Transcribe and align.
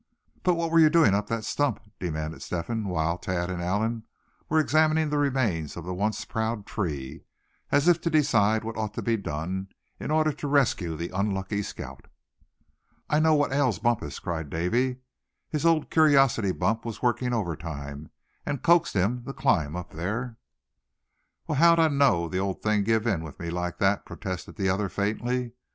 "But 0.41 0.55
what 0.55 0.71
were 0.71 0.79
you 0.79 0.89
doing 0.89 1.13
up 1.13 1.27
that 1.27 1.43
stump?" 1.45 1.79
demanded 1.99 2.41
Step 2.41 2.65
hen; 2.69 2.85
while 2.85 3.17
Thad 3.19 3.51
and 3.51 3.61
Allan 3.61 4.05
were 4.49 4.57
examining 4.59 5.11
the 5.11 5.19
remains 5.19 5.77
of 5.77 5.85
the 5.85 5.93
once 5.93 6.25
proud 6.25 6.65
tree, 6.65 7.23
as 7.71 7.87
if 7.87 8.01
to 8.01 8.09
decide 8.09 8.63
what 8.63 8.75
ought 8.75 8.95
to 8.95 9.03
be 9.03 9.15
done, 9.15 9.67
in 9.99 10.09
order 10.09 10.33
to 10.33 10.47
rescue 10.47 10.97
the 10.97 11.11
unlucky 11.13 11.61
scout. 11.61 12.07
"I 13.11 13.19
know 13.19 13.35
what 13.35 13.53
ails 13.53 13.77
Bumpus," 13.77 14.17
cried 14.17 14.49
Davy; 14.49 14.97
"his 15.51 15.67
old 15.67 15.91
curiosity 15.91 16.51
bump 16.51 16.83
was 16.83 17.03
working 17.03 17.31
overtime, 17.31 18.09
and 18.43 18.63
coaxed 18.63 18.95
him 18.95 19.23
to 19.25 19.33
climb 19.33 19.75
up 19.75 19.91
there." 19.91 20.37
"Well, 21.45 21.59
how'd 21.59 21.79
I 21.79 21.89
know 21.89 22.27
the 22.27 22.39
old 22.39 22.63
thing'd 22.63 22.85
give 22.87 23.05
in 23.05 23.23
with 23.23 23.39
me 23.39 23.51
like 23.51 23.77
that?" 23.77 24.07
protested 24.07 24.55
the 24.55 24.67
other, 24.67 24.89
faintly. 24.89 25.51